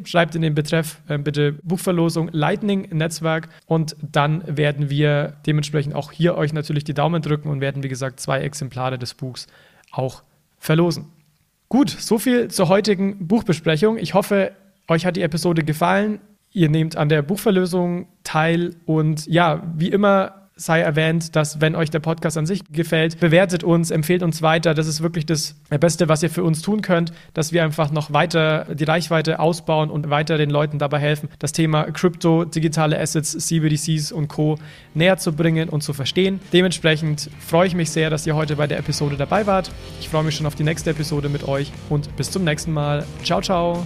Schreibt 0.03 0.35
in 0.35 0.41
den 0.41 0.55
Betreff 0.55 0.99
äh, 1.07 1.17
bitte 1.17 1.53
Buchverlosung 1.63 2.29
Lightning 2.33 2.89
Netzwerk 2.91 3.47
und 3.65 3.95
dann 4.01 4.43
werden 4.45 4.89
wir 4.89 5.37
dementsprechend 5.45 5.95
auch 5.95 6.11
hier 6.11 6.35
euch 6.35 6.51
natürlich 6.51 6.83
die 6.83 6.93
Daumen 6.93 7.21
drücken 7.21 7.47
und 7.49 7.61
werden, 7.61 7.83
wie 7.83 7.87
gesagt, 7.87 8.19
zwei 8.19 8.41
Exemplare 8.41 8.99
des 8.99 9.13
Buchs 9.13 9.47
auch 9.91 10.23
verlosen. 10.59 11.12
Gut, 11.73 11.89
so 11.89 12.19
viel 12.19 12.49
zur 12.49 12.69
heutigen 12.69 13.27
Buchbesprechung. 13.27 13.97
Ich 13.97 14.13
hoffe, 14.13 14.51
euch 14.87 15.07
hat 15.07 15.15
die 15.15 15.23
Episode 15.23 15.63
gefallen. 15.63 16.21
Ihr 16.51 16.69
nehmt 16.69 16.97
an 16.97 17.09
der 17.09 17.23
Buchverlösung 17.23 18.05
teil 18.23 18.75
und 18.85 19.25
ja, 19.25 19.63
wie 19.75 19.89
immer 19.89 20.42
sei 20.65 20.81
erwähnt, 20.81 21.35
dass 21.35 21.61
wenn 21.61 21.75
euch 21.75 21.89
der 21.89 21.99
Podcast 21.99 22.37
an 22.37 22.45
sich 22.45 22.63
gefällt, 22.71 23.19
bewertet 23.19 23.63
uns, 23.63 23.91
empfehlt 23.91 24.23
uns 24.23 24.41
weiter. 24.41 24.73
Das 24.73 24.87
ist 24.87 25.01
wirklich 25.01 25.25
das 25.25 25.55
Beste, 25.69 26.09
was 26.09 26.23
ihr 26.23 26.29
für 26.29 26.43
uns 26.43 26.61
tun 26.61 26.81
könnt, 26.81 27.13
dass 27.33 27.51
wir 27.51 27.63
einfach 27.63 27.91
noch 27.91 28.13
weiter 28.13 28.65
die 28.73 28.83
Reichweite 28.83 29.39
ausbauen 29.39 29.89
und 29.89 30.09
weiter 30.09 30.37
den 30.37 30.49
Leuten 30.49 30.79
dabei 30.79 30.99
helfen, 30.99 31.29
das 31.39 31.51
Thema 31.51 31.83
Krypto, 31.91 32.45
digitale 32.45 32.99
Assets, 32.99 33.37
CBDCs 33.37 34.11
und 34.11 34.27
Co. 34.27 34.57
näher 34.93 35.17
zu 35.17 35.33
bringen 35.33 35.69
und 35.69 35.81
zu 35.81 35.93
verstehen. 35.93 36.39
Dementsprechend 36.51 37.29
freue 37.39 37.67
ich 37.67 37.75
mich 37.75 37.91
sehr, 37.91 38.09
dass 38.09 38.25
ihr 38.25 38.35
heute 38.35 38.55
bei 38.55 38.67
der 38.67 38.79
Episode 38.79 39.17
dabei 39.17 39.45
wart. 39.45 39.71
Ich 39.99 40.09
freue 40.09 40.23
mich 40.23 40.35
schon 40.35 40.45
auf 40.45 40.55
die 40.55 40.63
nächste 40.63 40.91
Episode 40.91 41.29
mit 41.29 41.47
euch 41.47 41.71
und 41.89 42.15
bis 42.15 42.31
zum 42.31 42.43
nächsten 42.43 42.71
Mal. 42.71 43.05
Ciao, 43.23 43.41
ciao. 43.41 43.85